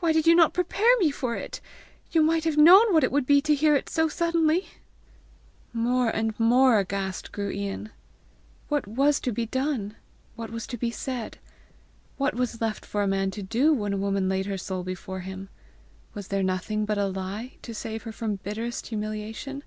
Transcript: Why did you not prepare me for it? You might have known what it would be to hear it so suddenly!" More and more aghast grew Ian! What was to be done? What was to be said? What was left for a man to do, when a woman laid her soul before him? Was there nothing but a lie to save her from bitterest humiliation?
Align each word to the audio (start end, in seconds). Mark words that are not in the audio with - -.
Why 0.00 0.10
did 0.12 0.26
you 0.26 0.34
not 0.34 0.52
prepare 0.54 0.90
me 0.98 1.12
for 1.12 1.36
it? 1.36 1.60
You 2.10 2.20
might 2.24 2.42
have 2.42 2.56
known 2.56 2.92
what 2.92 3.04
it 3.04 3.12
would 3.12 3.24
be 3.24 3.40
to 3.42 3.54
hear 3.54 3.76
it 3.76 3.88
so 3.88 4.08
suddenly!" 4.08 4.70
More 5.72 6.08
and 6.10 6.34
more 6.40 6.80
aghast 6.80 7.30
grew 7.30 7.48
Ian! 7.52 7.90
What 8.66 8.88
was 8.88 9.20
to 9.20 9.30
be 9.30 9.46
done? 9.46 9.94
What 10.34 10.50
was 10.50 10.66
to 10.66 10.76
be 10.76 10.90
said? 10.90 11.38
What 12.16 12.34
was 12.34 12.60
left 12.60 12.84
for 12.84 13.04
a 13.04 13.06
man 13.06 13.30
to 13.30 13.42
do, 13.44 13.72
when 13.72 13.92
a 13.92 13.96
woman 14.02 14.28
laid 14.28 14.46
her 14.46 14.58
soul 14.58 14.82
before 14.82 15.20
him? 15.20 15.48
Was 16.12 16.26
there 16.26 16.42
nothing 16.42 16.84
but 16.84 16.98
a 16.98 17.06
lie 17.06 17.52
to 17.62 17.72
save 17.72 18.02
her 18.02 18.10
from 18.10 18.40
bitterest 18.42 18.88
humiliation? 18.88 19.62